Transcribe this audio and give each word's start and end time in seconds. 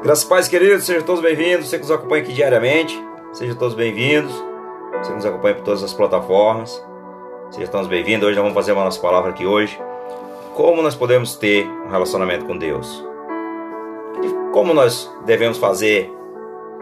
Graças 0.00 0.24
a 0.24 0.28
paz, 0.28 0.46
queridos, 0.46 0.84
sejam 0.84 1.02
todos 1.02 1.20
bem-vindos. 1.20 1.68
Você 1.68 1.76
que 1.76 1.82
nos 1.82 1.90
acompanha 1.90 2.22
aqui 2.22 2.32
diariamente, 2.32 2.96
sejam 3.32 3.56
todos 3.56 3.74
bem-vindos. 3.74 4.32
Você 4.92 5.08
que 5.10 5.16
nos 5.16 5.26
acompanha 5.26 5.56
por 5.56 5.64
todas 5.64 5.82
as 5.82 5.92
plataformas, 5.92 6.80
sejam 7.50 7.68
todos 7.68 7.88
bem-vindos. 7.88 8.28
Hoje 8.28 8.36
nós 8.36 8.44
vamos 8.44 8.54
fazer 8.54 8.70
uma 8.70 8.84
nossa 8.84 9.00
palavra 9.00 9.30
aqui 9.30 9.44
hoje. 9.44 9.76
Como 10.54 10.82
nós 10.82 10.94
podemos 10.94 11.34
ter 11.34 11.66
um 11.66 11.88
relacionamento 11.88 12.44
com 12.46 12.56
Deus? 12.56 13.04
Como 14.52 14.72
nós 14.72 15.12
devemos 15.26 15.58
fazer 15.58 16.12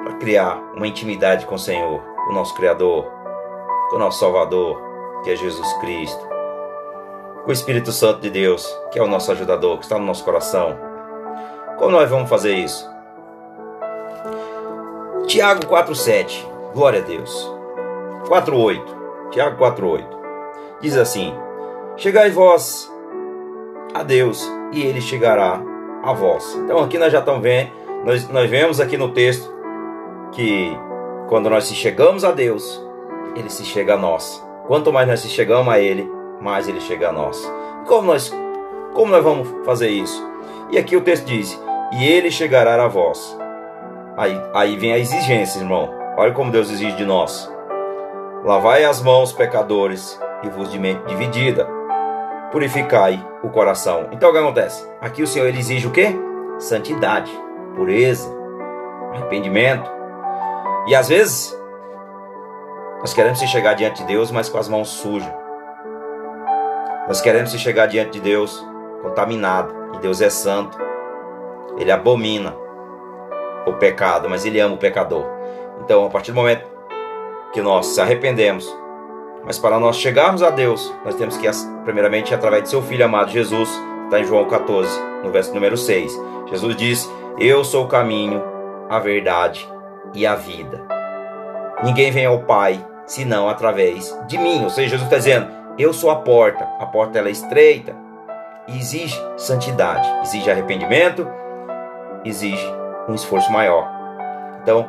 para 0.04 0.12
criar 0.18 0.60
uma 0.74 0.86
intimidade 0.86 1.46
com 1.46 1.54
o 1.54 1.58
Senhor, 1.58 2.02
o 2.28 2.34
nosso 2.34 2.54
Criador, 2.54 3.10
com 3.88 3.96
o 3.96 3.98
nosso 3.98 4.20
Salvador, 4.20 4.78
que 5.24 5.30
é 5.30 5.36
Jesus 5.36 5.72
Cristo, 5.80 6.28
com 7.44 7.48
o 7.48 7.52
Espírito 7.52 7.92
Santo 7.92 8.20
de 8.20 8.28
Deus, 8.28 8.70
que 8.92 8.98
é 8.98 9.02
o 9.02 9.08
nosso 9.08 9.32
ajudador, 9.32 9.78
que 9.78 9.84
está 9.84 9.98
no 9.98 10.04
nosso 10.04 10.22
coração. 10.22 10.78
Como 11.78 11.92
nós 11.92 12.10
vamos 12.10 12.28
fazer 12.28 12.54
isso? 12.54 12.95
Tiago 15.36 15.66
4,7, 15.66 16.46
glória 16.72 17.00
a 17.00 17.02
Deus. 17.02 17.46
4,8, 18.26 18.80
Tiago 19.32 19.62
4,8, 19.62 20.06
diz 20.80 20.96
assim: 20.96 21.34
Chegai 21.98 22.30
vós 22.30 22.90
a 23.92 24.02
Deus, 24.02 24.50
e 24.72 24.80
ele 24.80 25.02
chegará 25.02 25.60
a 26.02 26.12
vós. 26.14 26.54
Então 26.54 26.78
aqui 26.78 26.96
nós 26.96 27.12
já 27.12 27.18
estamos 27.18 27.42
vendo, 27.42 27.70
nós, 28.02 28.26
nós 28.30 28.48
vemos 28.48 28.80
aqui 28.80 28.96
no 28.96 29.10
texto 29.12 29.52
que 30.32 30.74
quando 31.28 31.50
nós 31.50 31.64
se 31.64 31.74
chegamos 31.74 32.24
a 32.24 32.32
Deus, 32.32 32.82
ele 33.36 33.50
se 33.50 33.66
chega 33.66 33.92
a 33.92 33.98
nós. 33.98 34.42
Quanto 34.66 34.90
mais 34.90 35.06
nós 35.06 35.20
se 35.20 35.28
chegamos 35.28 35.70
a 35.70 35.78
ele, 35.78 36.10
mais 36.40 36.66
ele 36.66 36.80
chega 36.80 37.10
a 37.10 37.12
nós. 37.12 37.46
Como 37.86 38.06
nós, 38.06 38.32
como 38.94 39.12
nós 39.12 39.22
vamos 39.22 39.48
fazer 39.66 39.90
isso? 39.90 40.26
E 40.70 40.78
aqui 40.78 40.96
o 40.96 41.02
texto 41.02 41.26
diz: 41.26 41.60
E 41.92 42.06
ele 42.06 42.30
chegará 42.30 42.82
a 42.82 42.88
vós. 42.88 43.36
Aí, 44.16 44.40
aí 44.54 44.76
vem 44.76 44.92
a 44.92 44.98
exigência, 44.98 45.58
irmão. 45.58 45.92
Olha 46.16 46.32
como 46.32 46.50
Deus 46.50 46.70
exige 46.70 46.96
de 46.96 47.04
nós. 47.04 47.52
Lavai 48.44 48.84
as 48.84 49.02
mãos, 49.02 49.30
pecadores, 49.32 50.18
e 50.42 50.48
vos 50.48 50.70
de 50.70 50.78
mente 50.78 51.04
dividida. 51.06 51.68
Purificai 52.50 53.22
o 53.42 53.50
coração. 53.50 54.08
Então 54.12 54.30
o 54.30 54.32
que 54.32 54.38
acontece? 54.38 54.88
Aqui 55.02 55.22
o 55.22 55.26
Senhor 55.26 55.46
ele 55.46 55.58
exige 55.58 55.86
o 55.86 55.90
quê? 55.90 56.16
Santidade, 56.58 57.30
pureza, 57.74 58.34
arrependimento. 59.12 59.90
E 60.86 60.94
às 60.94 61.08
vezes 61.08 61.54
nós 63.00 63.12
queremos 63.12 63.38
se 63.38 63.46
chegar 63.46 63.74
diante 63.74 64.00
de 64.00 64.06
Deus, 64.06 64.30
mas 64.30 64.48
com 64.48 64.56
as 64.56 64.68
mãos 64.68 64.88
sujas. 64.88 65.30
Nós 67.06 67.20
queremos 67.20 67.50
se 67.50 67.58
chegar 67.58 67.86
diante 67.86 68.12
de 68.12 68.20
Deus 68.20 68.66
contaminado. 69.02 69.74
E 69.94 69.98
Deus 69.98 70.22
é 70.22 70.30
santo. 70.30 70.78
Ele 71.76 71.92
abomina 71.92 72.65
o 73.66 73.72
pecado, 73.74 74.28
mas 74.28 74.44
ele 74.44 74.60
ama 74.60 74.74
o 74.74 74.78
pecador. 74.78 75.26
Então, 75.82 76.06
a 76.06 76.10
partir 76.10 76.32
do 76.32 76.36
momento 76.36 76.64
que 77.52 77.60
nós 77.60 77.86
se 77.86 78.00
arrependemos, 78.00 78.66
mas 79.44 79.58
para 79.58 79.78
nós 79.78 79.96
chegarmos 79.96 80.42
a 80.42 80.50
Deus, 80.50 80.92
nós 81.04 81.14
temos 81.14 81.36
que, 81.36 81.48
primeiramente, 81.84 82.34
através 82.34 82.64
de 82.64 82.68
seu 82.70 82.82
Filho 82.82 83.04
amado 83.04 83.30
Jesus, 83.30 83.70
está 84.04 84.18
em 84.18 84.24
João 84.24 84.46
14, 84.46 84.90
no 85.22 85.30
verso 85.30 85.54
número 85.54 85.76
6. 85.76 86.12
Jesus 86.46 86.76
diz: 86.76 87.10
Eu 87.38 87.64
sou 87.64 87.84
o 87.84 87.88
caminho, 87.88 88.42
a 88.88 88.98
verdade 88.98 89.68
e 90.14 90.26
a 90.26 90.34
vida. 90.34 90.86
Ninguém 91.84 92.10
vem 92.10 92.26
ao 92.26 92.40
Pai 92.40 92.84
senão 93.06 93.48
através 93.48 94.16
de 94.26 94.38
mim. 94.38 94.64
Ou 94.64 94.70
seja, 94.70 94.90
Jesus 94.90 95.04
está 95.04 95.16
dizendo: 95.16 95.48
Eu 95.78 95.92
sou 95.92 96.10
a 96.10 96.16
porta. 96.16 96.68
A 96.80 96.86
porta 96.86 97.18
ela 97.18 97.28
é 97.28 97.32
estreita 97.32 97.94
e 98.68 98.78
exige 98.78 99.16
santidade, 99.36 100.08
exige 100.22 100.50
arrependimento, 100.50 101.28
exige 102.24 102.66
um 103.08 103.14
esforço 103.14 103.50
maior. 103.52 103.88
Então, 104.62 104.88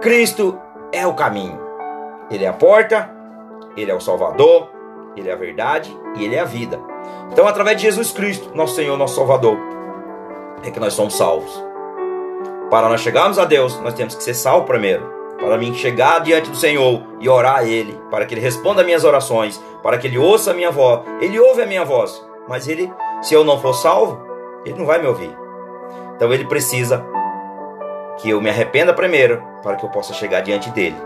Cristo 0.00 0.58
é 0.92 1.06
o 1.06 1.14
caminho. 1.14 1.58
Ele 2.30 2.44
é 2.44 2.48
a 2.48 2.52
porta, 2.52 3.10
ele 3.76 3.90
é 3.90 3.94
o 3.94 4.00
Salvador, 4.00 4.70
ele 5.16 5.28
é 5.28 5.32
a 5.32 5.36
verdade 5.36 5.94
e 6.16 6.24
ele 6.24 6.36
é 6.36 6.40
a 6.40 6.44
vida. 6.44 6.78
Então, 7.32 7.46
através 7.46 7.76
de 7.76 7.84
Jesus 7.84 8.10
Cristo, 8.12 8.50
nosso 8.54 8.74
Senhor, 8.74 8.96
nosso 8.96 9.16
Salvador, 9.16 9.58
é 10.62 10.70
que 10.70 10.80
nós 10.80 10.94
somos 10.94 11.16
salvos. 11.16 11.64
Para 12.70 12.88
nós 12.88 13.00
chegarmos 13.00 13.38
a 13.38 13.44
Deus, 13.44 13.80
nós 13.80 13.94
temos 13.94 14.14
que 14.14 14.22
ser 14.22 14.34
salvos 14.34 14.66
primeiro. 14.66 15.18
Para 15.38 15.56
mim 15.56 15.72
chegar 15.72 16.18
diante 16.20 16.50
do 16.50 16.56
Senhor 16.56 17.02
e 17.20 17.28
orar 17.28 17.58
a 17.58 17.64
Ele, 17.64 17.98
para 18.10 18.26
que 18.26 18.34
Ele 18.34 18.40
responda 18.40 18.82
minhas 18.82 19.04
orações, 19.04 19.62
para 19.82 19.96
que 19.96 20.06
Ele 20.06 20.18
ouça 20.18 20.50
a 20.50 20.54
minha 20.54 20.70
voz. 20.70 21.02
Ele 21.20 21.38
ouve 21.38 21.62
a 21.62 21.66
minha 21.66 21.84
voz, 21.84 22.22
mas 22.48 22.66
Ele, 22.66 22.92
se 23.22 23.34
eu 23.34 23.44
não 23.44 23.60
for 23.60 23.72
salvo, 23.72 24.20
Ele 24.64 24.78
não 24.78 24.84
vai 24.84 25.00
me 25.00 25.06
ouvir. 25.06 25.34
Então 26.16 26.32
Ele 26.32 26.44
precisa 26.44 27.06
que 28.18 28.30
eu 28.30 28.40
me 28.40 28.50
arrependa 28.50 28.92
primeiro, 28.92 29.42
para 29.62 29.76
que 29.76 29.84
eu 29.84 29.90
possa 29.90 30.12
chegar 30.12 30.40
diante 30.40 30.70
dele. 30.70 30.96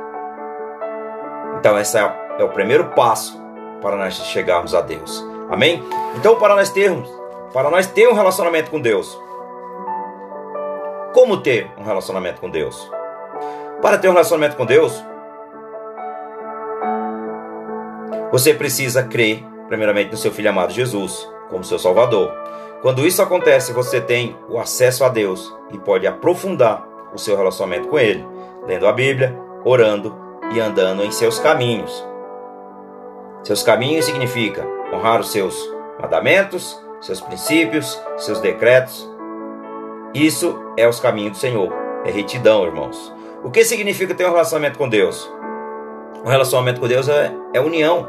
Então, 1.58 1.78
esse 1.78 1.96
é, 1.96 2.16
é 2.38 2.44
o 2.44 2.48
primeiro 2.48 2.86
passo 2.90 3.40
para 3.80 3.96
nós 3.96 4.14
chegarmos 4.14 4.74
a 4.74 4.80
Deus. 4.80 5.24
Amém? 5.50 5.82
Então, 6.16 6.36
para 6.36 6.54
nós 6.54 6.70
termos, 6.70 7.08
para 7.52 7.70
nós 7.70 7.86
ter 7.86 8.08
um 8.08 8.14
relacionamento 8.14 8.70
com 8.70 8.80
Deus, 8.80 9.20
como 11.12 11.36
ter 11.36 11.70
um 11.78 11.84
relacionamento 11.84 12.40
com 12.40 12.48
Deus? 12.48 12.90
Para 13.82 13.98
ter 13.98 14.08
um 14.08 14.12
relacionamento 14.12 14.56
com 14.56 14.64
Deus, 14.64 15.04
você 18.30 18.54
precisa 18.54 19.02
crer, 19.02 19.44
primeiramente, 19.68 20.10
no 20.10 20.16
seu 20.16 20.32
Filho 20.32 20.48
amado 20.48 20.72
Jesus, 20.72 21.28
como 21.50 21.62
seu 21.62 21.78
Salvador. 21.78 22.32
Quando 22.80 23.06
isso 23.06 23.20
acontece, 23.20 23.72
você 23.72 24.00
tem 24.00 24.36
o 24.48 24.58
acesso 24.58 25.04
a 25.04 25.08
Deus 25.08 25.54
e 25.70 25.78
pode 25.78 26.06
aprofundar 26.06 26.91
o 27.12 27.18
seu 27.18 27.36
relacionamento 27.36 27.88
com 27.88 27.98
Ele, 27.98 28.26
lendo 28.66 28.86
a 28.86 28.92
Bíblia, 28.92 29.36
orando 29.64 30.16
e 30.52 30.60
andando 30.60 31.02
em 31.02 31.10
seus 31.10 31.38
caminhos. 31.38 32.04
Seus 33.44 33.62
caminhos 33.62 34.04
significa 34.04 34.66
honrar 34.92 35.20
os 35.20 35.32
seus 35.32 35.56
mandamentos, 36.00 36.80
seus 37.00 37.20
princípios, 37.20 38.00
seus 38.18 38.40
decretos. 38.40 39.08
Isso 40.14 40.56
é 40.76 40.86
os 40.86 41.00
caminhos 41.00 41.32
do 41.32 41.38
Senhor. 41.38 41.72
É 42.04 42.10
retidão, 42.10 42.64
irmãos. 42.64 43.12
O 43.42 43.50
que 43.50 43.64
significa 43.64 44.14
ter 44.14 44.24
um 44.26 44.30
relacionamento 44.30 44.78
com 44.78 44.88
Deus? 44.88 45.30
Um 46.24 46.28
relacionamento 46.28 46.80
com 46.80 46.86
Deus 46.86 47.08
é, 47.08 47.32
é 47.52 47.60
união. 47.60 48.08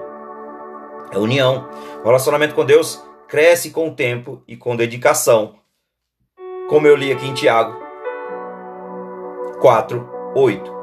É 1.12 1.18
união. 1.18 1.68
O 2.02 2.06
relacionamento 2.06 2.54
com 2.54 2.64
Deus 2.64 3.04
cresce 3.28 3.72
com 3.72 3.88
o 3.88 3.96
tempo 3.96 4.44
e 4.48 4.56
com 4.56 4.76
dedicação. 4.76 5.56
Como 6.70 6.86
eu 6.86 6.96
li 6.96 7.12
aqui 7.12 7.28
em 7.28 7.34
Tiago 7.34 7.83
4, 9.64 10.06
8. 10.36 10.74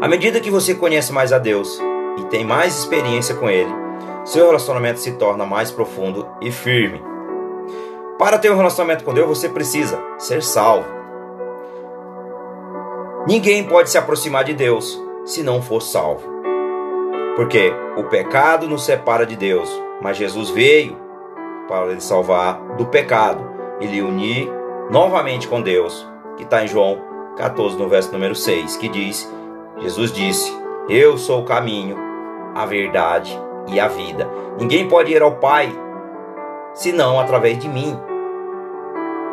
À 0.00 0.08
medida 0.08 0.40
que 0.40 0.50
você 0.50 0.74
conhece 0.74 1.12
mais 1.12 1.34
a 1.34 1.38
Deus 1.38 1.78
e 2.16 2.22
tem 2.30 2.42
mais 2.42 2.78
experiência 2.78 3.34
com 3.34 3.46
Ele, 3.46 3.70
seu 4.24 4.46
relacionamento 4.46 5.00
se 5.00 5.12
torna 5.12 5.44
mais 5.44 5.70
profundo 5.70 6.26
e 6.40 6.50
firme. 6.50 7.02
Para 8.18 8.38
ter 8.38 8.50
um 8.50 8.56
relacionamento 8.56 9.04
com 9.04 9.12
Deus, 9.12 9.28
você 9.28 9.50
precisa 9.50 10.02
ser 10.16 10.42
salvo. 10.42 10.88
Ninguém 13.26 13.62
pode 13.64 13.90
se 13.90 13.98
aproximar 13.98 14.44
de 14.44 14.54
Deus 14.54 14.98
se 15.26 15.42
não 15.42 15.60
for 15.60 15.82
salvo. 15.82 16.26
Porque 17.36 17.70
o 17.98 18.04
pecado 18.04 18.66
nos 18.66 18.86
separa 18.86 19.26
de 19.26 19.36
Deus, 19.36 19.68
mas 20.00 20.16
Jesus 20.16 20.48
veio 20.48 20.96
para 21.68 21.84
lhe 21.84 22.00
salvar 22.00 22.58
do 22.78 22.86
pecado 22.86 23.44
e 23.78 23.86
lhe 23.86 24.00
unir 24.00 24.50
novamente 24.90 25.46
com 25.46 25.60
Deus, 25.60 26.08
que 26.38 26.44
está 26.44 26.64
em 26.64 26.66
João 26.66 27.07
14, 27.38 27.78
no 27.78 27.88
verso 27.88 28.12
número 28.12 28.34
6, 28.34 28.76
que 28.76 28.88
diz: 28.88 29.32
Jesus 29.78 30.12
disse: 30.12 30.52
Eu 30.88 31.16
sou 31.16 31.40
o 31.40 31.44
caminho, 31.44 31.96
a 32.54 32.66
verdade 32.66 33.40
e 33.68 33.78
a 33.78 33.86
vida. 33.86 34.28
Ninguém 34.58 34.88
pode 34.88 35.12
ir 35.12 35.22
ao 35.22 35.36
Pai 35.36 35.72
senão 36.74 37.18
através 37.20 37.58
de 37.58 37.68
mim, 37.68 37.98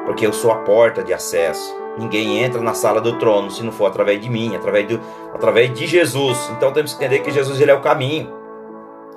porque 0.06 0.26
eu 0.26 0.32
sou 0.32 0.52
a 0.52 0.58
porta 0.58 1.04
de 1.04 1.14
acesso. 1.14 1.76
Ninguém 1.98 2.44
entra 2.44 2.62
na 2.62 2.74
sala 2.74 3.02
do 3.02 3.18
trono 3.18 3.50
se 3.50 3.64
não 3.64 3.72
for 3.72 3.88
através 3.88 4.22
de 4.22 4.30
mim, 4.30 4.56
através, 4.56 4.86
do, 4.88 5.00
através 5.34 5.74
de 5.74 5.88
Jesus. 5.88 6.52
Então 6.56 6.72
temos 6.72 6.94
que 6.94 7.04
entender 7.04 7.24
que 7.24 7.32
Jesus 7.32 7.60
ele 7.60 7.72
é 7.72 7.74
o 7.74 7.82
caminho. 7.82 8.32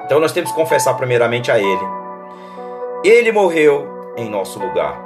Então 0.05 0.19
nós 0.19 0.33
temos 0.33 0.51
que 0.51 0.57
confessar 0.57 0.95
primeiramente 0.95 1.51
a 1.51 1.59
Ele. 1.59 1.83
Ele 3.05 3.33
morreu 3.33 3.87
em 4.17 4.31
nosso 4.31 4.59
lugar 4.59 4.99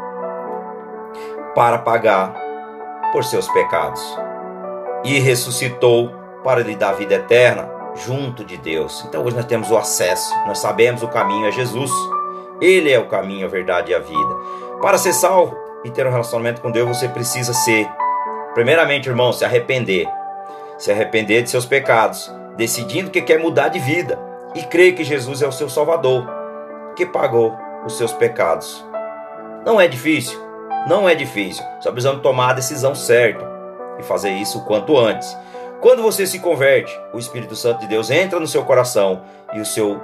para 1.54 1.78
pagar 1.78 2.51
por 3.12 3.24
seus 3.24 3.46
pecados 3.48 4.02
e 5.04 5.18
ressuscitou 5.18 6.10
para 6.42 6.62
lhe 6.62 6.74
dar 6.74 6.92
vida 6.92 7.14
eterna 7.14 7.68
junto 7.94 8.44
de 8.44 8.56
Deus. 8.56 9.04
Então 9.06 9.24
hoje 9.24 9.36
nós 9.36 9.44
temos 9.44 9.70
o 9.70 9.76
acesso, 9.76 10.34
nós 10.46 10.58
sabemos 10.58 11.02
o 11.02 11.08
caminho 11.08 11.46
é 11.46 11.52
Jesus. 11.52 11.90
Ele 12.60 12.92
é 12.92 12.98
o 12.98 13.08
caminho, 13.08 13.46
a 13.46 13.50
verdade 13.50 13.90
e 13.90 13.94
a 13.94 13.98
vida. 13.98 14.36
Para 14.80 14.96
ser 14.96 15.12
salvo 15.12 15.56
e 15.84 15.90
ter 15.90 16.06
um 16.06 16.10
relacionamento 16.10 16.60
com 16.60 16.70
Deus, 16.70 16.96
você 16.96 17.08
precisa 17.08 17.52
ser, 17.52 17.88
primeiramente, 18.54 19.08
irmão, 19.08 19.32
se 19.32 19.44
arrepender. 19.44 20.08
Se 20.78 20.90
arrepender 20.90 21.42
de 21.42 21.50
seus 21.50 21.66
pecados, 21.66 22.32
decidindo 22.56 23.10
que 23.10 23.22
quer 23.22 23.38
mudar 23.38 23.68
de 23.68 23.78
vida 23.78 24.18
e 24.54 24.62
crer 24.62 24.94
que 24.94 25.04
Jesus 25.04 25.42
é 25.42 25.46
o 25.46 25.52
seu 25.52 25.68
Salvador, 25.68 26.26
que 26.96 27.04
pagou 27.04 27.56
os 27.84 27.96
seus 27.96 28.12
pecados. 28.12 28.84
Não 29.64 29.80
é 29.80 29.86
difícil, 29.88 30.40
Não 30.86 31.08
é 31.08 31.14
difícil, 31.14 31.64
só 31.80 31.90
precisamos 31.92 32.22
tomar 32.22 32.50
a 32.50 32.54
decisão 32.54 32.94
certa 32.94 33.48
e 33.98 34.02
fazer 34.02 34.30
isso 34.30 34.58
o 34.58 34.64
quanto 34.64 34.98
antes. 34.98 35.36
Quando 35.80 36.02
você 36.02 36.26
se 36.26 36.38
converte, 36.38 36.96
o 37.12 37.18
Espírito 37.18 37.54
Santo 37.54 37.80
de 37.80 37.86
Deus 37.86 38.10
entra 38.10 38.40
no 38.40 38.46
seu 38.46 38.64
coração 38.64 39.22
e 39.52 39.60
o 39.60 39.66
seu 39.66 40.00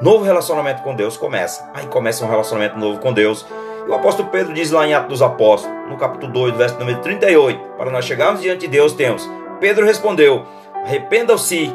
novo 0.00 0.24
relacionamento 0.24 0.82
com 0.82 0.94
Deus 0.94 1.16
começa. 1.16 1.68
Aí 1.74 1.86
começa 1.86 2.24
um 2.24 2.28
relacionamento 2.28 2.78
novo 2.78 2.98
com 3.00 3.12
Deus. 3.12 3.46
E 3.86 3.90
o 3.90 3.94
apóstolo 3.94 4.28
Pedro 4.30 4.52
diz 4.52 4.70
lá 4.70 4.86
em 4.86 4.94
Atos 4.94 5.08
dos 5.08 5.22
Apóstolos, 5.22 5.76
no 5.88 5.96
capítulo 5.96 6.32
2, 6.32 6.56
verso 6.56 6.78
número 6.78 7.00
38, 7.00 7.60
para 7.76 7.90
nós 7.90 8.04
chegarmos 8.04 8.40
diante 8.40 8.62
de 8.62 8.68
Deus, 8.68 8.92
temos. 8.92 9.28
Pedro 9.60 9.84
respondeu: 9.84 10.44
Arrependam-se 10.84 11.72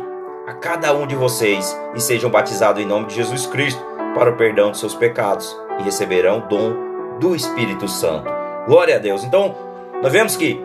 a 0.47 0.53
cada 0.53 0.93
um 0.93 1.05
de 1.05 1.15
vocês 1.15 1.77
e 1.95 1.99
sejam 2.01 2.29
batizados 2.29 2.81
em 2.81 2.85
nome 2.85 3.07
de 3.07 3.15
Jesus 3.15 3.45
Cristo 3.45 3.81
para 4.15 4.31
o 4.31 4.35
perdão 4.35 4.71
dos 4.71 4.79
seus 4.79 4.95
pecados 4.95 5.55
e 5.79 5.83
receberão 5.83 6.39
o 6.39 6.47
dom 6.47 6.88
do 7.19 7.35
Espírito 7.35 7.87
Santo. 7.87 8.29
Glória 8.65 8.95
a 8.95 8.99
Deus. 8.99 9.23
Então, 9.23 9.55
nós 10.01 10.11
vemos 10.11 10.35
que 10.35 10.59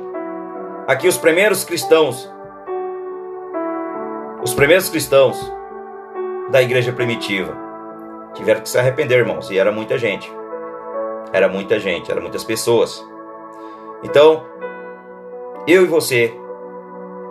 aqui 0.86 1.08
os 1.08 1.18
primeiros 1.18 1.64
cristãos, 1.64 2.30
os 4.42 4.54
primeiros 4.54 4.88
cristãos 4.88 5.52
da 6.50 6.62
igreja 6.62 6.92
primitiva 6.92 7.56
tiveram 8.34 8.60
que 8.60 8.68
se 8.68 8.78
arrepender, 8.78 9.18
irmãos, 9.18 9.50
e 9.50 9.58
era 9.58 9.72
muita 9.72 9.98
gente. 9.98 10.30
Era 11.32 11.48
muita 11.48 11.80
gente, 11.80 12.10
eram 12.10 12.22
muitas 12.22 12.44
pessoas. 12.44 13.04
Então, 14.02 14.44
eu 15.66 15.82
e 15.82 15.86
você, 15.86 16.32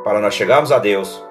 para 0.03 0.19
nós 0.19 0.33
chegarmos 0.33 0.71
a 0.71 0.79
Deus, 0.79 1.23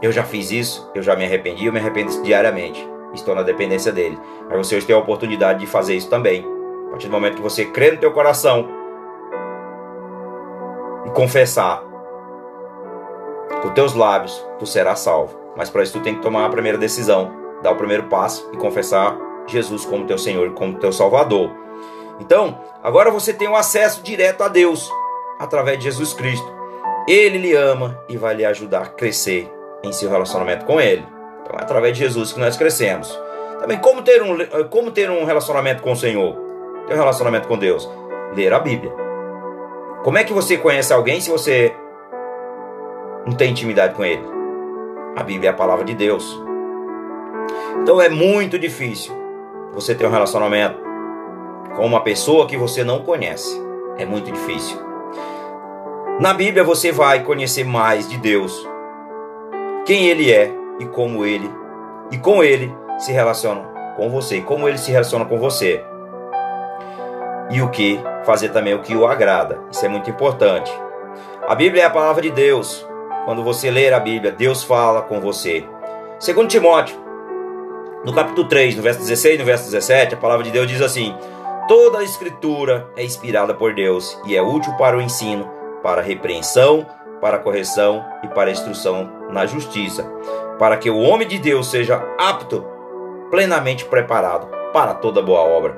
eu 0.00 0.12
já 0.12 0.22
fiz 0.22 0.50
isso, 0.50 0.90
eu 0.94 1.02
já 1.02 1.16
me 1.16 1.24
arrependi, 1.24 1.66
eu 1.66 1.72
me 1.72 1.78
arrependo 1.78 2.22
diariamente. 2.22 2.88
Estou 3.12 3.34
na 3.34 3.42
dependência 3.42 3.90
dele. 3.90 4.18
Mas 4.48 4.58
você 4.58 4.76
hoje 4.76 4.86
tem 4.86 4.94
a 4.94 4.98
oportunidade 4.98 5.60
de 5.60 5.66
fazer 5.66 5.94
isso 5.94 6.08
também. 6.08 6.57
A 6.88 6.90
partir 6.90 7.06
do 7.06 7.12
momento 7.12 7.36
que 7.36 7.42
você 7.42 7.66
crê 7.66 7.92
no 7.92 7.98
teu 7.98 8.12
coração 8.12 8.68
e 11.06 11.10
confessar 11.10 11.82
com 13.62 13.70
teus 13.70 13.94
lábios, 13.94 14.44
tu 14.58 14.66
serás 14.66 15.00
salvo. 15.00 15.38
Mas 15.56 15.68
para 15.70 15.82
isso 15.82 15.92
tu 15.92 16.00
tem 16.00 16.14
que 16.14 16.22
tomar 16.22 16.46
a 16.46 16.50
primeira 16.50 16.78
decisão, 16.78 17.30
dar 17.62 17.72
o 17.72 17.76
primeiro 17.76 18.04
passo 18.04 18.48
e 18.52 18.56
confessar 18.56 19.16
Jesus 19.46 19.84
como 19.84 20.06
teu 20.06 20.18
Senhor, 20.18 20.50
como 20.52 20.78
teu 20.78 20.92
Salvador. 20.92 21.50
Então, 22.20 22.58
agora 22.82 23.10
você 23.10 23.32
tem 23.32 23.48
um 23.48 23.56
acesso 23.56 24.02
direto 24.02 24.42
a 24.42 24.48
Deus 24.48 24.90
através 25.38 25.78
de 25.78 25.84
Jesus 25.84 26.12
Cristo. 26.12 26.52
Ele 27.06 27.38
lhe 27.38 27.54
ama 27.54 27.98
e 28.08 28.16
vai 28.16 28.34
lhe 28.34 28.44
ajudar 28.44 28.82
a 28.82 28.86
crescer 28.86 29.50
em 29.82 29.92
seu 29.92 30.10
relacionamento 30.10 30.64
com 30.64 30.80
Ele. 30.80 31.06
Então 31.42 31.58
é 31.58 31.62
através 31.62 31.96
de 31.96 32.04
Jesus 32.04 32.32
que 32.32 32.40
nós 32.40 32.56
crescemos. 32.56 33.18
Também 33.58 33.78
como 33.78 34.02
ter 34.02 34.22
um, 34.22 34.36
como 34.68 34.90
ter 34.90 35.10
um 35.10 35.24
relacionamento 35.24 35.82
com 35.82 35.92
o 35.92 35.96
Senhor? 35.96 36.47
Ter 36.88 36.94
um 36.94 36.96
relacionamento 36.96 37.46
com 37.46 37.58
Deus? 37.58 37.88
Ler 38.34 38.50
a 38.50 38.58
Bíblia. 38.58 38.90
Como 40.02 40.16
é 40.16 40.24
que 40.24 40.32
você 40.32 40.56
conhece 40.56 40.90
alguém 40.90 41.20
se 41.20 41.30
você 41.30 41.74
não 43.26 43.36
tem 43.36 43.50
intimidade 43.50 43.94
com 43.94 44.02
ele? 44.02 44.24
A 45.14 45.22
Bíblia 45.22 45.50
é 45.50 45.52
a 45.52 45.56
palavra 45.56 45.84
de 45.84 45.94
Deus. 45.94 46.40
Então 47.82 48.00
é 48.00 48.08
muito 48.08 48.58
difícil 48.58 49.14
você 49.74 49.94
ter 49.94 50.06
um 50.06 50.10
relacionamento 50.10 50.80
com 51.76 51.84
uma 51.84 52.00
pessoa 52.00 52.46
que 52.46 52.56
você 52.56 52.82
não 52.82 53.02
conhece. 53.02 53.62
É 53.98 54.06
muito 54.06 54.32
difícil. 54.32 54.78
Na 56.18 56.32
Bíblia 56.32 56.64
você 56.64 56.90
vai 56.90 57.22
conhecer 57.22 57.64
mais 57.64 58.08
de 58.08 58.16
Deus, 58.16 58.66
quem 59.84 60.08
ele 60.08 60.32
é 60.32 60.50
e 60.80 60.86
como 60.86 61.24
ele 61.24 61.50
e 62.10 62.16
com 62.16 62.42
ele 62.42 62.74
se 62.98 63.12
relaciona 63.12 63.60
com 63.94 64.08
você, 64.08 64.40
como 64.40 64.66
ele 64.66 64.78
se 64.78 64.90
relaciona 64.90 65.26
com 65.26 65.38
você. 65.38 65.84
E 67.50 67.62
o 67.62 67.70
que 67.70 68.00
fazer 68.24 68.50
também 68.50 68.74
o 68.74 68.82
que 68.82 68.94
o 68.94 69.06
agrada. 69.06 69.58
Isso 69.70 69.84
é 69.84 69.88
muito 69.88 70.10
importante. 70.10 70.70
A 71.46 71.54
Bíblia 71.54 71.82
é 71.82 71.86
a 71.86 71.90
palavra 71.90 72.22
de 72.22 72.30
Deus. 72.30 72.86
Quando 73.24 73.42
você 73.42 73.70
ler 73.70 73.92
a 73.92 74.00
Bíblia, 74.00 74.32
Deus 74.32 74.62
fala 74.62 75.02
com 75.02 75.20
você. 75.20 75.64
Segundo 76.18 76.48
Timóteo, 76.48 76.96
no 78.04 78.12
capítulo 78.12 78.48
3, 78.48 78.76
no 78.76 78.82
verso 78.82 79.00
16 79.00 79.34
e 79.34 79.38
no 79.38 79.44
verso 79.44 79.64
17, 79.64 80.14
a 80.14 80.18
palavra 80.18 80.44
de 80.44 80.50
Deus 80.50 80.66
diz 80.66 80.80
assim: 80.80 81.14
Toda 81.66 81.98
a 81.98 82.04
escritura 82.04 82.88
é 82.96 83.04
inspirada 83.04 83.54
por 83.54 83.74
Deus 83.74 84.18
e 84.24 84.36
é 84.36 84.42
útil 84.42 84.72
para 84.74 84.96
o 84.96 85.00
ensino, 85.00 85.50
para 85.82 86.00
a 86.00 86.04
repreensão, 86.04 86.86
para 87.20 87.36
a 87.36 87.40
correção 87.40 88.04
e 88.22 88.28
para 88.28 88.48
a 88.48 88.52
instrução 88.52 89.10
na 89.30 89.46
justiça, 89.46 90.04
para 90.58 90.76
que 90.76 90.88
o 90.90 90.98
homem 90.98 91.26
de 91.26 91.38
Deus 91.38 91.70
seja 91.70 92.02
apto, 92.18 92.64
plenamente 93.30 93.84
preparado 93.84 94.48
para 94.72 94.94
toda 94.94 95.22
boa 95.22 95.40
obra. 95.40 95.76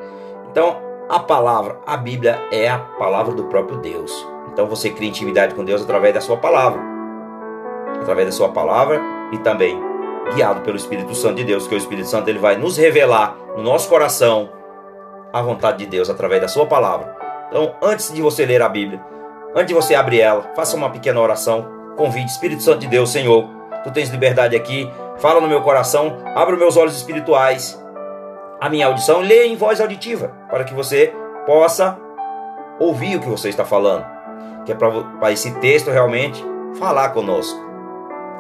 Então, 0.51 0.90
a 1.11 1.19
palavra, 1.19 1.79
a 1.87 1.97
Bíblia 1.97 2.41
é 2.51 2.69
a 2.69 2.79
palavra 2.79 3.35
do 3.35 3.45
próprio 3.45 3.79
Deus. 3.79 4.27
Então 4.53 4.67
você 4.67 4.91
cria 4.91 5.09
intimidade 5.09 5.55
com 5.55 5.65
Deus 5.65 5.83
através 5.83 6.15
da 6.15 6.21
sua 6.21 6.37
palavra. 6.37 6.81
Através 8.01 8.29
da 8.29 8.33
sua 8.33 8.49
palavra 8.49 9.01
e 9.33 9.39
também 9.39 9.79
guiado 10.35 10.61
pelo 10.61 10.77
Espírito 10.77 11.15
Santo 11.15 11.37
de 11.37 11.45
Deus, 11.45 11.67
que 11.67 11.75
o 11.75 11.79
Espírito 11.79 12.09
Santo 12.09 12.29
ele 12.29 12.39
vai 12.39 12.57
nos 12.57 12.77
revelar 12.77 13.37
no 13.57 13.63
nosso 13.63 13.89
coração 13.89 14.49
a 15.33 15.43
vontade 15.43 15.79
de 15.79 15.87
Deus 15.87 16.09
através 16.09 16.41
da 16.41 16.49
sua 16.49 16.67
palavra. 16.67 17.17
Então, 17.49 17.75
antes 17.83 18.13
de 18.13 18.23
você 18.23 18.47
ler 18.47 18.63
a 18.63 18.69
Bíblia, 18.69 19.05
Antes 19.53 19.67
de 19.67 19.75
você 19.75 19.97
abrir 19.97 20.21
ela, 20.21 20.53
faça 20.55 20.77
uma 20.77 20.91
pequena 20.91 21.21
oração. 21.21 21.67
Convide, 21.97 22.31
Espírito 22.31 22.63
Santo 22.63 22.79
de 22.79 22.87
Deus, 22.87 23.11
Senhor. 23.11 23.49
Tu 23.83 23.91
tens 23.91 24.09
liberdade 24.09 24.55
aqui. 24.55 24.89
Fala 25.19 25.41
no 25.41 25.49
meu 25.49 25.61
coração. 25.61 26.19
Abra 26.37 26.55
os 26.55 26.61
meus 26.61 26.77
olhos 26.77 26.95
espirituais. 26.97 27.77
A 28.61 28.69
minha 28.69 28.87
audição. 28.87 29.21
Leia 29.21 29.47
em 29.47 29.57
voz 29.57 29.81
auditiva. 29.81 30.29
Para 30.49 30.65
que 30.65 30.75
você 30.75 31.13
possa 31.47 31.99
ouvir 32.79 33.17
o 33.17 33.21
que 33.21 33.29
você 33.29 33.49
está 33.49 33.65
falando. 33.65 34.05
Que 34.65 34.73
é 34.73 34.75
para 34.75 35.33
esse 35.33 35.53
texto 35.61 35.91
realmente 35.91 36.45
falar 36.79 37.11
conosco. 37.11 37.59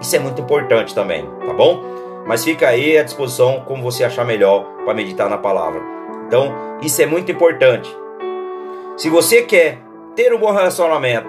Isso 0.01 0.17
é 0.17 0.19
muito 0.19 0.41
importante 0.41 0.95
também, 0.95 1.29
tá 1.47 1.53
bom? 1.53 1.83
Mas 2.27 2.45
fica 2.45 2.69
aí 2.69 2.97
à 2.97 3.03
disposição 3.03 3.65
como 3.67 3.83
você 3.83 4.05
achar 4.05 4.25
melhor 4.25 4.65
para 4.85 4.95
meditar 4.95 5.29
na 5.29 5.37
palavra. 5.37 5.81
Então, 6.27 6.55
isso 6.81 7.01
é 7.03 7.07
muito 7.07 7.31
importante. 7.31 7.95
Se 8.97 9.11
você 9.11 9.43
quer 9.43 9.79
ter 10.15 10.33
um 10.33 10.39
bom 10.39 10.53
relacionamento 10.53 11.29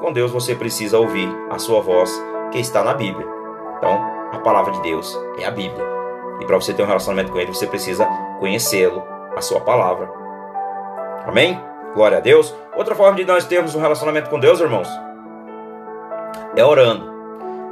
com 0.00 0.12
Deus, 0.12 0.30
você 0.30 0.54
precisa 0.54 0.98
ouvir 0.98 1.28
a 1.50 1.58
sua 1.58 1.80
voz 1.80 2.10
que 2.50 2.58
está 2.58 2.82
na 2.82 2.94
Bíblia. 2.94 3.26
Então, 3.78 3.92
a 4.32 4.38
palavra 4.40 4.72
de 4.72 4.82
Deus 4.82 5.18
é 5.38 5.46
a 5.46 5.50
Bíblia. 5.50 5.93
E 6.40 6.44
para 6.46 6.56
você 6.56 6.72
ter 6.72 6.82
um 6.82 6.86
relacionamento 6.86 7.32
com 7.32 7.38
Ele, 7.38 7.52
você 7.52 7.66
precisa 7.66 8.06
conhecê-lo, 8.38 9.02
a 9.36 9.40
sua 9.40 9.60
palavra. 9.60 10.10
Amém? 11.26 11.60
Glória 11.94 12.18
a 12.18 12.20
Deus. 12.20 12.54
Outra 12.76 12.94
forma 12.94 13.16
de 13.16 13.24
nós 13.24 13.44
termos 13.44 13.74
um 13.74 13.80
relacionamento 13.80 14.28
com 14.28 14.38
Deus, 14.38 14.60
irmãos, 14.60 14.88
é 16.56 16.64
orando. 16.64 17.12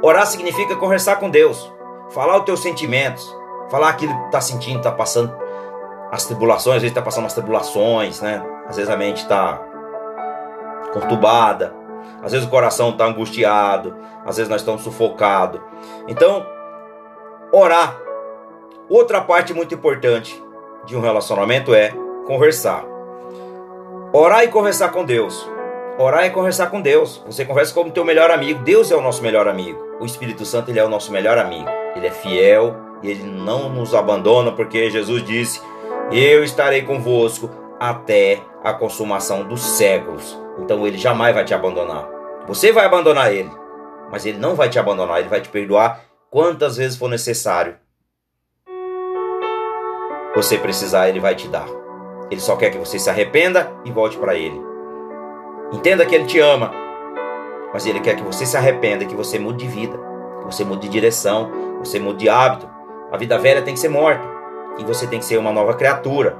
Orar 0.01 0.25
significa 0.25 0.75
conversar 0.75 1.17
com 1.17 1.29
Deus, 1.29 1.71
falar 2.09 2.37
os 2.37 2.45
teus 2.45 2.61
sentimentos, 2.61 3.33
falar 3.69 3.89
aquilo 3.89 4.13
que 4.17 4.25
está 4.25 4.41
sentindo, 4.41 4.77
está 4.77 4.91
passando 4.91 5.33
as 6.11 6.25
tribulações, 6.25 6.75
às 6.75 6.81
vezes 6.81 6.91
está 6.91 7.01
passando 7.01 7.25
as 7.25 7.33
tribulações, 7.33 8.21
né? 8.21 8.43
Às 8.67 8.75
vezes 8.75 8.91
a 8.91 8.97
mente 8.97 9.23
está 9.23 9.61
conturbada, 10.93 11.73
às 12.21 12.31
vezes 12.31 12.47
o 12.47 12.49
coração 12.49 12.89
está 12.89 13.05
angustiado, 13.05 13.95
às 14.25 14.37
vezes 14.37 14.49
nós 14.49 14.61
estamos 14.61 14.81
sufocados. 14.81 15.59
Então, 16.07 16.45
orar. 17.51 17.97
Outra 18.89 19.21
parte 19.21 19.53
muito 19.53 19.73
importante 19.73 20.41
de 20.85 20.95
um 20.95 21.01
relacionamento 21.01 21.73
é 21.73 21.91
conversar. 22.27 22.85
Orar 24.11 24.43
e 24.43 24.49
conversar 24.49 24.89
com 24.89 25.05
Deus. 25.05 25.49
Orar 25.97 26.25
e 26.25 26.29
conversar 26.29 26.67
com 26.67 26.81
Deus. 26.81 27.23
Você 27.25 27.45
conversa 27.45 27.73
com 27.73 27.81
o 27.81 27.91
teu 27.91 28.03
melhor 28.03 28.29
amigo. 28.29 28.61
Deus 28.63 28.91
é 28.91 28.95
o 28.95 29.01
nosso 29.01 29.23
melhor 29.23 29.47
amigo. 29.47 29.79
O 29.99 30.05
Espírito 30.05 30.45
Santo 30.45 30.69
ele 30.69 30.79
é 30.79 30.83
o 30.83 30.89
nosso 30.89 31.11
melhor 31.11 31.37
amigo. 31.37 31.69
Ele 31.95 32.07
é 32.07 32.11
fiel 32.11 32.75
e 33.01 33.09
ele 33.09 33.23
não 33.23 33.69
nos 33.69 33.95
abandona 33.95 34.51
porque 34.51 34.89
Jesus 34.89 35.23
disse: 35.23 35.61
"Eu 36.11 36.43
estarei 36.43 36.81
convosco 36.81 37.49
até 37.79 38.41
a 38.63 38.73
consumação 38.73 39.43
dos 39.43 39.61
séculos". 39.61 40.37
Então 40.59 40.85
ele 40.85 40.97
jamais 40.97 41.33
vai 41.33 41.45
te 41.45 41.53
abandonar. 41.53 42.07
Você 42.47 42.71
vai 42.71 42.85
abandonar 42.85 43.33
ele, 43.33 43.49
mas 44.11 44.25
ele 44.25 44.37
não 44.37 44.55
vai 44.55 44.67
te 44.67 44.77
abandonar, 44.77 45.19
ele 45.19 45.29
vai 45.29 45.39
te 45.39 45.49
perdoar 45.49 46.01
quantas 46.29 46.75
vezes 46.77 46.97
for 46.97 47.09
necessário. 47.09 47.77
Você 50.35 50.57
precisar, 50.57 51.09
ele 51.09 51.19
vai 51.19 51.35
te 51.35 51.47
dar. 51.47 51.67
Ele 52.31 52.41
só 52.41 52.55
quer 52.55 52.71
que 52.71 52.77
você 52.77 52.97
se 52.97 53.09
arrependa 53.09 53.71
e 53.85 53.91
volte 53.91 54.17
para 54.17 54.35
ele. 54.35 54.59
Entenda 55.71 56.05
que 56.05 56.15
ele 56.15 56.25
te 56.25 56.39
ama, 56.39 56.71
mas 57.71 57.85
ele 57.85 57.99
quer 57.99 58.15
que 58.15 58.23
você 58.23 58.45
se 58.45 58.57
arrependa, 58.57 59.05
que 59.05 59.15
você 59.15 59.37
mude 59.37 59.65
de 59.65 59.67
vida, 59.67 59.97
que 60.39 60.45
você 60.45 60.63
mude 60.63 60.81
de 60.81 60.89
direção, 60.89 61.51
que 61.81 61.87
você 61.87 61.99
mude 61.99 62.19
de 62.19 62.29
hábito. 62.29 62.67
A 63.11 63.17
vida 63.17 63.37
velha 63.37 63.61
tem 63.61 63.73
que 63.73 63.79
ser 63.79 63.89
morta 63.89 64.23
e 64.79 64.83
você 64.83 65.05
tem 65.05 65.19
que 65.19 65.25
ser 65.25 65.37
uma 65.37 65.51
nova 65.51 65.75
criatura, 65.75 66.35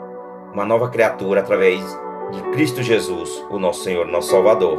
uma 0.52 0.66
nova 0.66 0.90
criatura 0.90 1.42
através 1.42 1.84
de 2.32 2.42
Cristo 2.52 2.82
Jesus, 2.82 3.46
o 3.50 3.60
nosso 3.60 3.84
Senhor, 3.84 4.08
nosso 4.08 4.30
Salvador. 4.30 4.78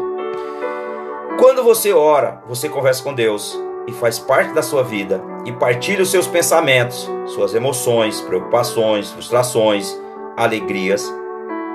Quando 1.38 1.62
você 1.62 1.92
ora, 1.92 2.42
você 2.48 2.68
conversa 2.68 3.02
com 3.02 3.14
Deus 3.14 3.56
e 3.86 3.92
faz 3.92 4.18
parte 4.18 4.52
da 4.52 4.62
sua 4.62 4.82
vida 4.82 5.22
e 5.44 5.52
partilha 5.52 6.02
os 6.02 6.10
seus 6.10 6.26
pensamentos, 6.26 7.10
suas 7.26 7.54
emoções, 7.54 8.20
preocupações, 8.20 9.10
frustrações, 9.10 9.98
alegrias 10.36 11.12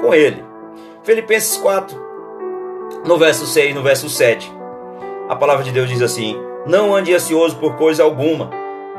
com 0.02 0.14
Ele. 0.14 0.44
Filipenses 1.04 1.58
4, 1.58 2.10
no 3.06 3.18
verso 3.18 3.46
6, 3.46 3.76
no 3.76 3.84
verso 3.84 4.10
7. 4.10 4.52
A 5.30 5.36
palavra 5.36 5.64
de 5.64 5.72
Deus 5.72 5.90
diz 5.90 6.02
assim: 6.02 6.36
Não 6.66 6.96
ande 6.96 7.14
ansioso 7.14 7.56
por 7.58 7.76
coisa 7.76 8.04
alguma, 8.04 8.50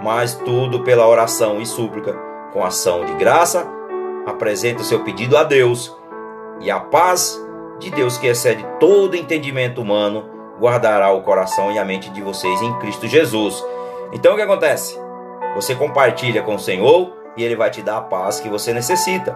mas 0.03 0.35
tudo 0.35 0.81
pela 0.81 1.07
oração 1.07 1.61
e 1.61 1.67
súplica, 1.67 2.17
com 2.53 2.65
ação 2.65 3.05
de 3.05 3.13
graça, 3.15 3.67
apresenta 4.27 4.83
o 4.83 4.85
seu 4.85 5.01
pedido 5.01 5.37
a 5.37 5.43
Deus, 5.43 5.97
e 6.61 6.71
a 6.71 6.79
paz 6.79 7.41
de 7.79 7.91
Deus, 7.91 8.19
que 8.19 8.27
excede 8.27 8.65
todo 8.79 9.17
entendimento 9.17 9.81
humano, 9.81 10.40
guardará 10.61 11.11
o 11.11 11.23
coração 11.23 11.73
e 11.73 11.79
a 11.79 11.85
mente 11.85 12.11
de 12.11 12.21
vocês 12.21 12.61
em 12.61 12.79
Cristo 12.79 13.09
Jesus. 13.09 13.65
Então 14.13 14.35
o 14.35 14.37
que 14.37 14.43
acontece? 14.43 14.99
Você 15.55 15.75
compartilha 15.75 16.43
com 16.43 16.55
o 16.55 16.59
Senhor 16.59 17.13
e 17.37 17.43
Ele 17.43 17.57
vai 17.57 17.71
te 17.71 17.81
dar 17.81 17.97
a 17.97 18.03
paz 18.03 18.39
que 18.39 18.49
você 18.49 18.73
necessita. 18.73 19.35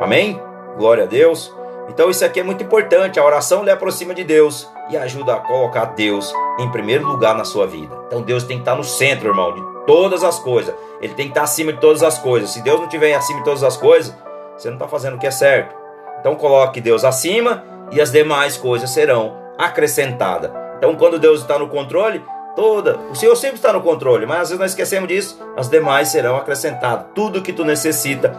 Amém? 0.00 0.40
Glória 0.76 1.04
a 1.04 1.06
Deus. 1.06 1.54
Então 1.88 2.10
isso 2.10 2.24
aqui 2.24 2.40
é 2.40 2.42
muito 2.42 2.64
importante. 2.64 3.20
A 3.20 3.24
oração 3.24 3.62
lhe 3.62 3.70
aproxima 3.70 4.12
de 4.12 4.24
Deus 4.24 4.68
e 4.90 4.96
ajuda 4.96 5.34
a 5.34 5.40
colocar 5.40 5.86
Deus 5.86 6.32
em 6.58 6.68
primeiro 6.70 7.06
lugar 7.06 7.34
na 7.34 7.44
sua 7.44 7.66
vida. 7.66 7.96
Então 8.08 8.22
Deus 8.22 8.42
tem 8.42 8.56
que 8.56 8.62
estar 8.62 8.74
no 8.74 8.84
centro, 8.84 9.28
irmão, 9.28 9.54
de 9.54 9.62
todas 9.86 10.24
as 10.24 10.38
coisas. 10.38 10.74
Ele 11.00 11.14
tem 11.14 11.26
que 11.26 11.30
estar 11.30 11.42
acima 11.42 11.72
de 11.72 11.80
todas 11.80 12.02
as 12.02 12.18
coisas. 12.18 12.50
Se 12.50 12.60
Deus 12.60 12.78
não 12.78 12.86
estiver 12.86 13.14
acima 13.14 13.38
de 13.38 13.44
todas 13.44 13.62
as 13.62 13.76
coisas, 13.76 14.14
você 14.56 14.68
não 14.68 14.76
está 14.76 14.88
fazendo 14.88 15.14
o 15.14 15.18
que 15.18 15.26
é 15.26 15.30
certo. 15.30 15.74
Então 16.18 16.34
coloque 16.34 16.80
Deus 16.80 17.04
acima 17.04 17.62
e 17.92 18.00
as 18.00 18.10
demais 18.10 18.56
coisas 18.56 18.90
serão 18.90 19.45
acrescentadas. 19.58 20.50
Então 20.78 20.94
quando 20.96 21.18
Deus 21.18 21.40
está 21.40 21.58
no 21.58 21.68
controle, 21.68 22.24
toda, 22.54 22.98
o 23.10 23.14
Senhor 23.14 23.36
sempre 23.36 23.56
está 23.56 23.72
no 23.72 23.82
controle, 23.82 24.26
mas 24.26 24.40
às 24.40 24.48
vezes 24.48 24.60
nós 24.60 24.70
esquecemos 24.70 25.08
disso, 25.08 25.38
as 25.56 25.68
demais 25.68 26.08
serão 26.08 26.36
acrescentadas. 26.36 27.06
Tudo 27.14 27.42
que 27.42 27.52
tu 27.52 27.64
necessita, 27.64 28.36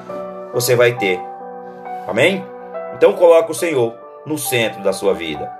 você 0.53 0.75
vai 0.75 0.93
ter. 0.93 1.19
Amém? 2.07 2.43
Então 2.95 3.13
coloque 3.13 3.51
o 3.51 3.55
Senhor 3.55 3.95
no 4.25 4.37
centro 4.37 4.81
da 4.83 4.91
sua 4.93 5.13
vida. 5.13 5.51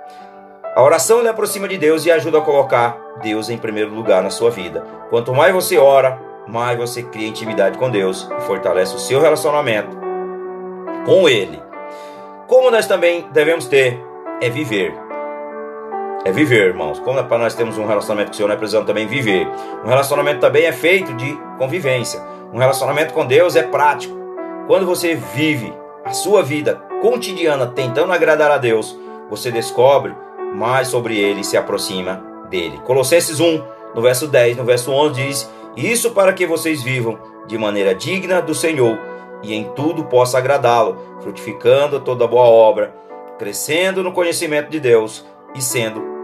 A 0.74 0.82
oração 0.82 1.22
lhe 1.22 1.28
aproxima 1.28 1.66
de 1.66 1.76
Deus 1.78 2.04
e 2.06 2.10
ajuda 2.10 2.38
a 2.38 2.42
colocar 2.42 2.96
Deus 3.22 3.50
em 3.50 3.58
primeiro 3.58 3.92
lugar 3.94 4.22
na 4.22 4.30
sua 4.30 4.50
vida. 4.50 4.84
Quanto 5.10 5.34
mais 5.34 5.52
você 5.52 5.76
ora, 5.76 6.20
mais 6.46 6.78
você 6.78 7.02
cria 7.02 7.26
intimidade 7.28 7.78
com 7.78 7.90
Deus 7.90 8.28
e 8.38 8.40
fortalece 8.42 8.94
o 8.94 8.98
seu 8.98 9.20
relacionamento 9.20 9.96
com 11.04 11.28
Ele. 11.28 11.60
Como 12.46 12.70
nós 12.70 12.86
também 12.86 13.26
devemos 13.32 13.66
ter 13.66 14.00
é 14.40 14.48
viver. 14.48 15.07
É 16.28 16.30
viver, 16.30 16.66
irmãos. 16.66 16.98
Como 17.00 17.18
é 17.18 17.22
para 17.22 17.38
nós 17.38 17.54
termos 17.54 17.78
um 17.78 17.86
relacionamento 17.86 18.28
com 18.28 18.34
o 18.34 18.36
Senhor, 18.36 18.48
nós 18.48 18.58
precisamos 18.58 18.86
também 18.86 19.06
viver. 19.06 19.48
Um 19.82 19.88
relacionamento 19.88 20.40
também 20.40 20.66
é 20.66 20.72
feito 20.72 21.14
de 21.14 21.34
convivência. 21.56 22.20
Um 22.52 22.58
relacionamento 22.58 23.14
com 23.14 23.24
Deus 23.24 23.56
é 23.56 23.62
prático. 23.62 24.14
Quando 24.66 24.84
você 24.84 25.14
vive 25.14 25.72
a 26.04 26.12
sua 26.12 26.42
vida 26.42 26.82
cotidiana 27.00 27.68
tentando 27.68 28.12
agradar 28.12 28.50
a 28.50 28.58
Deus, 28.58 28.94
você 29.30 29.50
descobre 29.50 30.14
mais 30.54 30.88
sobre 30.88 31.18
ele 31.18 31.40
e 31.40 31.44
se 31.44 31.56
aproxima 31.56 32.22
dele. 32.50 32.78
Colossenses 32.84 33.40
1, 33.40 33.64
no 33.94 34.02
verso 34.02 34.26
10, 34.26 34.58
no 34.58 34.64
verso 34.66 34.92
11 34.92 35.14
diz: 35.14 35.50
Isso 35.74 36.10
para 36.10 36.34
que 36.34 36.46
vocês 36.46 36.82
vivam 36.82 37.18
de 37.46 37.56
maneira 37.56 37.94
digna 37.94 38.42
do 38.42 38.54
Senhor 38.54 38.98
e 39.42 39.54
em 39.54 39.64
tudo 39.74 40.04
possa 40.04 40.36
agradá-lo, 40.36 40.98
frutificando 41.22 42.00
toda 42.00 42.26
boa 42.26 42.44
obra, 42.44 42.94
crescendo 43.38 44.02
no 44.02 44.12
conhecimento 44.12 44.68
de 44.68 44.78
Deus 44.78 45.24
e 45.54 45.62
sendo 45.62 46.17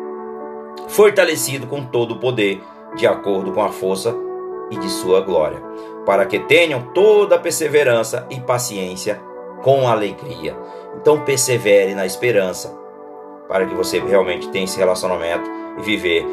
fortalecido 0.88 1.66
com 1.66 1.84
todo 1.84 2.12
o 2.12 2.18
poder, 2.18 2.62
de 2.96 3.06
acordo 3.06 3.52
com 3.52 3.62
a 3.62 3.70
força 3.70 4.14
e 4.70 4.76
de 4.76 4.88
sua 4.88 5.20
glória, 5.20 5.62
para 6.06 6.26
que 6.26 6.38
tenham 6.38 6.82
toda 6.94 7.36
a 7.36 7.38
perseverança 7.38 8.26
e 8.30 8.40
paciência 8.40 9.20
com 9.62 9.88
alegria. 9.88 10.56
Então 11.00 11.20
persevere 11.20 11.94
na 11.94 12.06
esperança, 12.06 12.76
para 13.48 13.66
que 13.66 13.74
você 13.74 13.98
realmente 13.98 14.48
tenha 14.48 14.64
esse 14.64 14.78
relacionamento 14.78 15.50
e 15.78 15.82
viver. 15.82 16.24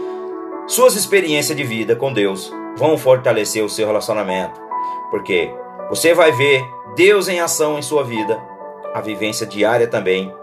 Suas 0.68 0.96
experiências 0.96 1.58
de 1.58 1.64
vida 1.64 1.96
com 1.96 2.14
Deus 2.14 2.54
vão 2.78 2.98
fortalecer 2.98 3.64
o 3.64 3.70
seu 3.70 3.88
relacionamento, 3.88 4.60
porque 5.10 5.52
você 5.90 6.14
vai 6.14 6.32
ver 6.32 6.64
Deus 6.96 7.28
em 7.28 7.40
ação 7.40 7.78
em 7.78 7.82
sua 7.82 8.04
vida. 8.04 8.42
A 8.94 9.02
vivência 9.02 9.46
diária 9.46 9.88
também 9.88 10.34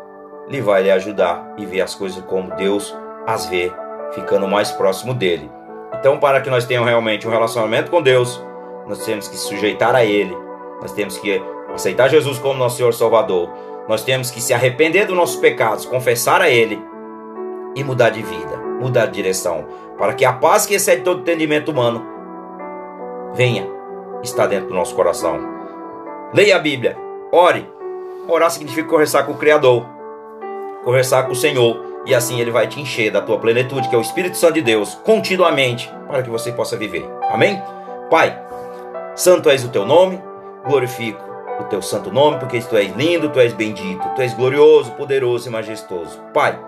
lhe 0.48 0.60
vai 0.60 0.82
lhe 0.82 0.90
ajudar 0.90 1.54
e 1.58 1.66
ver 1.66 1.82
as 1.82 1.94
coisas 1.94 2.24
como 2.24 2.54
Deus 2.56 2.94
as 3.26 3.44
vê, 3.46 3.70
ficando 4.12 4.46
mais 4.48 4.70
próximo 4.70 5.14
dele. 5.14 5.50
Então, 5.98 6.18
para 6.18 6.40
que 6.40 6.50
nós 6.50 6.64
tenhamos 6.64 6.88
realmente 6.88 7.26
um 7.26 7.30
relacionamento 7.30 7.90
com 7.90 8.02
Deus, 8.02 8.42
nós 8.86 9.04
temos 9.04 9.28
que 9.28 9.36
sujeitar 9.36 9.94
a 9.94 10.04
Ele, 10.04 10.36
nós 10.80 10.92
temos 10.92 11.18
que 11.18 11.42
aceitar 11.74 12.08
Jesus 12.08 12.38
como 12.38 12.58
nosso 12.58 12.76
Senhor 12.76 12.94
Salvador, 12.94 13.50
nós 13.88 14.02
temos 14.02 14.30
que 14.30 14.40
se 14.40 14.52
arrepender 14.52 15.06
dos 15.06 15.16
nossos 15.16 15.36
pecados, 15.36 15.86
confessar 15.86 16.40
a 16.40 16.50
Ele 16.50 16.80
e 17.74 17.82
mudar 17.82 18.10
de 18.10 18.22
vida, 18.22 18.56
mudar 18.80 19.06
de 19.06 19.12
direção, 19.12 19.66
para 19.96 20.14
que 20.14 20.24
a 20.24 20.32
paz 20.32 20.66
que 20.66 20.74
excede 20.74 21.02
todo 21.02 21.20
entendimento 21.20 21.70
humano 21.70 22.06
venha 23.34 23.68
estar 24.22 24.46
dentro 24.46 24.68
do 24.68 24.74
nosso 24.74 24.94
coração. 24.94 25.38
Leia 26.32 26.56
a 26.56 26.58
Bíblia, 26.58 26.96
ore. 27.32 27.68
Orar 28.28 28.50
significa 28.50 28.86
conversar 28.86 29.22
com 29.22 29.32
o 29.32 29.38
Criador, 29.38 29.86
conversar 30.84 31.22
com 31.22 31.32
o 31.32 31.36
Senhor, 31.36 31.87
e 32.08 32.14
assim 32.14 32.40
Ele 32.40 32.50
vai 32.50 32.66
te 32.66 32.80
encher 32.80 33.12
da 33.12 33.20
tua 33.20 33.38
plenitude, 33.38 33.86
que 33.86 33.94
é 33.94 33.98
o 33.98 34.00
Espírito 34.00 34.38
Santo 34.38 34.54
de 34.54 34.62
Deus, 34.62 34.94
continuamente, 35.04 35.92
para 36.06 36.22
que 36.22 36.30
você 36.30 36.50
possa 36.50 36.74
viver. 36.74 37.06
Amém? 37.30 37.62
Pai, 38.10 38.42
santo 39.14 39.50
és 39.50 39.62
o 39.62 39.68
teu 39.68 39.84
nome, 39.84 40.18
glorifico 40.66 41.22
o 41.60 41.64
teu 41.64 41.82
santo 41.82 42.10
nome, 42.10 42.38
porque 42.38 42.60
tu 42.60 42.76
és 42.76 42.96
lindo, 42.96 43.28
tu 43.28 43.38
és 43.38 43.52
bendito, 43.52 44.08
tu 44.14 44.22
és 44.22 44.32
glorioso, 44.32 44.92
poderoso 44.92 45.48
e 45.48 45.52
majestoso. 45.52 46.18
Pai, 46.32 46.58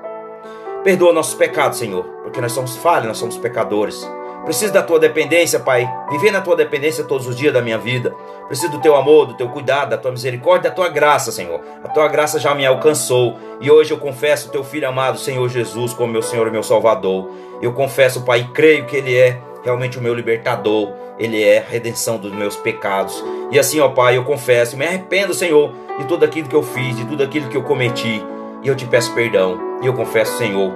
perdoa 0.85 1.13
nossos 1.13 1.35
pecados, 1.35 1.79
Senhor, 1.79 2.05
porque 2.23 2.41
nós 2.41 2.53
somos 2.53 2.77
falhos, 2.77 3.07
nós 3.09 3.17
somos 3.17 3.39
pecadores. 3.39 4.07
Preciso 4.45 4.73
da 4.73 4.83
tua 4.83 4.99
dependência, 4.99 5.61
Pai. 5.61 5.89
Viver 6.11 6.31
na 6.31 6.41
tua 6.41 6.57
dependência 6.57 7.05
todos 7.05 7.27
os 7.27 7.37
dias 7.37 7.53
da 7.53 7.61
minha 7.61 7.79
vida. 7.79 8.15
Preciso 8.47 8.73
do 8.73 8.81
teu 8.81 8.97
amor, 8.97 9.27
do 9.27 9.35
teu 9.35 9.49
cuidado, 9.49 9.91
da 9.91 9.99
tua 9.99 10.11
misericórdia, 10.11 10.71
da 10.71 10.75
tua 10.75 10.89
graça, 10.89 11.31
Senhor. 11.31 11.61
A 11.85 11.89
tua 11.89 12.09
graça 12.09 12.39
já 12.39 12.55
me 12.55 12.67
alcançou. 12.67 13.37
E 13.61 13.71
hoje 13.71 13.93
eu 13.93 13.99
confesso 13.99 14.49
o 14.49 14.51
teu 14.51 14.65
filho 14.65 14.89
amado, 14.89 15.19
Senhor 15.19 15.49
Jesus, 15.49 15.93
como 15.93 16.13
meu 16.13 16.23
Senhor 16.23 16.49
e 16.49 16.51
meu 16.51 16.63
Salvador. 16.63 17.31
Eu 17.61 17.73
confesso, 17.73 18.23
Pai, 18.23 18.41
e 18.41 18.45
creio 18.45 18.87
que 18.87 18.97
Ele 18.97 19.17
é 19.17 19.39
realmente 19.63 19.99
o 19.99 20.03
meu 20.03 20.15
libertador. 20.15 20.93
Ele 21.19 21.45
é 21.45 21.59
a 21.59 21.71
redenção 21.71 22.17
dos 22.17 22.33
meus 22.33 22.57
pecados. 22.57 23.23
E 23.51 23.59
assim, 23.59 23.79
ó 23.79 23.91
Pai, 23.91 24.17
eu 24.17 24.25
confesso, 24.25 24.77
me 24.77 24.87
arrependo, 24.87 25.35
Senhor, 25.35 25.73
de 25.99 26.07
tudo 26.07 26.25
aquilo 26.25 26.49
que 26.49 26.57
eu 26.57 26.63
fiz, 26.63 26.97
de 26.97 27.05
tudo 27.05 27.23
aquilo 27.23 27.49
que 27.49 27.57
eu 27.57 27.63
cometi. 27.63 28.25
E 28.63 28.69
eu 28.69 28.75
te 28.75 28.87
peço 28.87 29.15
perdão. 29.15 29.59
E 29.83 29.87
eu 29.87 29.93
confesso, 29.93 30.39
Senhor, 30.39 30.73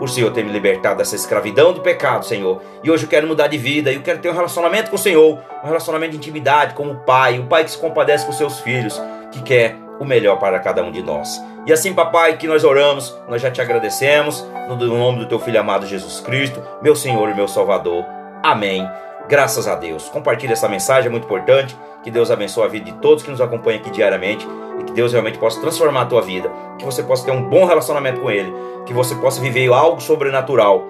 por 0.00 0.08
Senhor 0.08 0.32
ter 0.32 0.42
me 0.42 0.50
libertado 0.50 0.96
dessa 0.96 1.14
escravidão 1.14 1.74
do 1.74 1.82
pecado, 1.82 2.24
Senhor. 2.24 2.62
E 2.82 2.90
hoje 2.90 3.04
eu 3.04 3.08
quero 3.08 3.28
mudar 3.28 3.48
de 3.48 3.58
vida, 3.58 3.92
eu 3.92 4.00
quero 4.00 4.18
ter 4.18 4.30
um 4.30 4.34
relacionamento 4.34 4.88
com 4.88 4.96
o 4.96 4.98
Senhor, 4.98 5.38
um 5.62 5.66
relacionamento 5.66 6.12
de 6.12 6.16
intimidade 6.16 6.72
como 6.72 6.92
o 6.92 6.96
Pai, 6.96 7.38
um 7.38 7.46
Pai 7.46 7.64
que 7.64 7.70
se 7.70 7.76
compadece 7.76 8.24
com 8.24 8.32
seus 8.32 8.60
filhos, 8.60 9.00
que 9.30 9.42
quer 9.42 9.76
o 10.00 10.04
melhor 10.06 10.38
para 10.38 10.58
cada 10.58 10.82
um 10.82 10.90
de 10.90 11.02
nós. 11.02 11.38
E 11.66 11.72
assim, 11.72 11.92
papai, 11.92 12.38
que 12.38 12.46
nós 12.46 12.64
oramos, 12.64 13.14
nós 13.28 13.42
já 13.42 13.50
te 13.50 13.60
agradecemos, 13.60 14.42
no 14.66 14.76
nome 14.76 15.18
do 15.18 15.26
teu 15.26 15.38
filho 15.38 15.60
amado 15.60 15.86
Jesus 15.86 16.18
Cristo, 16.20 16.62
meu 16.80 16.96
Senhor 16.96 17.28
e 17.28 17.34
meu 17.34 17.46
Salvador. 17.46 18.06
Amém. 18.42 18.88
Graças 19.30 19.68
a 19.68 19.76
Deus. 19.76 20.08
Compartilhe 20.08 20.52
essa 20.52 20.68
mensagem, 20.68 21.06
é 21.06 21.10
muito 21.10 21.24
importante. 21.24 21.78
Que 22.02 22.10
Deus 22.10 22.32
abençoe 22.32 22.64
a 22.64 22.68
vida 22.68 22.86
de 22.86 22.98
todos 22.98 23.22
que 23.22 23.30
nos 23.30 23.40
acompanham 23.40 23.78
aqui 23.78 23.88
diariamente 23.90 24.44
e 24.80 24.82
que 24.82 24.92
Deus 24.92 25.12
realmente 25.12 25.38
possa 25.38 25.60
transformar 25.60 26.02
a 26.02 26.06
tua 26.06 26.20
vida, 26.20 26.50
que 26.76 26.84
você 26.84 27.00
possa 27.00 27.24
ter 27.24 27.30
um 27.30 27.48
bom 27.48 27.64
relacionamento 27.64 28.20
com 28.20 28.28
Ele, 28.28 28.52
que 28.84 28.92
você 28.92 29.14
possa 29.14 29.40
viver 29.40 29.72
algo 29.72 30.00
sobrenatural 30.00 30.84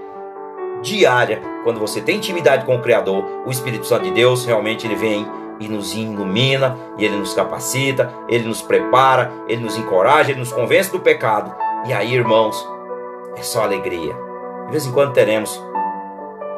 diária, 0.81 1.43
quando 1.65 1.79
você 1.79 2.01
tem 2.01 2.17
intimidade 2.17 2.65
com 2.65 2.77
o 2.77 2.81
Criador, 2.81 3.23
o 3.45 3.51
Espírito 3.51 3.87
Santo 3.87 4.05
de 4.05 4.13
Deus 4.13 4.47
realmente 4.47 4.87
ele 4.87 4.95
vem 4.95 5.27
e 5.59 5.69
nos 5.69 5.95
ilumina, 5.95 6.79
e 6.97 7.05
ele 7.05 7.17
nos 7.17 7.35
capacita, 7.35 8.11
ele 8.27 8.49
nos 8.49 8.63
prepara, 8.63 9.31
ele 9.47 9.63
nos 9.63 9.77
encoraja, 9.77 10.31
ele 10.31 10.41
nos 10.41 10.53
convence 10.53 10.91
do 10.91 11.01
pecado. 11.01 11.55
E 11.87 11.93
aí, 11.93 12.15
irmãos, 12.15 12.67
é 13.37 13.43
só 13.43 13.65
alegria. 13.65 14.15
De 14.65 14.71
vez 14.71 14.87
em 14.87 14.93
quando 14.93 15.13
teremos 15.13 15.63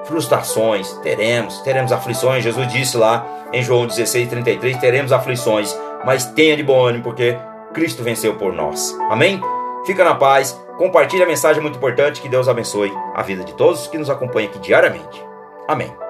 frustrações, 0.04 0.92
teremos, 1.02 1.60
teremos 1.60 1.92
aflições. 1.92 2.44
Jesus 2.44 2.72
disse 2.72 2.96
lá 2.96 3.26
em 3.52 3.62
João 3.62 3.86
16, 3.86 4.28
33: 4.28 4.76
teremos 4.78 5.12
aflições, 5.12 5.76
mas 6.04 6.24
tenha 6.26 6.56
de 6.56 6.62
bom 6.62 6.84
ânimo, 6.84 7.04
porque 7.04 7.36
Cristo 7.72 8.02
venceu 8.02 8.34
por 8.34 8.52
nós. 8.52 8.96
Amém? 9.10 9.40
Fica 9.86 10.04
na 10.04 10.14
paz, 10.14 10.58
compartilhe 10.76 11.22
a 11.22 11.26
mensagem 11.26 11.62
muito 11.62 11.76
importante. 11.76 12.20
Que 12.20 12.28
Deus 12.28 12.48
abençoe 12.48 12.92
a 13.14 13.22
vida 13.22 13.44
de 13.44 13.54
todos 13.54 13.86
que 13.86 13.98
nos 13.98 14.10
acompanham 14.10 14.50
aqui 14.50 14.58
diariamente. 14.58 15.22
Amém. 15.68 16.01